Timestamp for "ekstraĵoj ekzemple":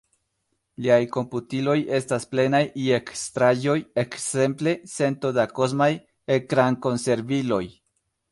3.01-4.75